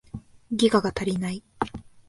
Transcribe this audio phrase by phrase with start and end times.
[0.51, 1.43] ギガが足りない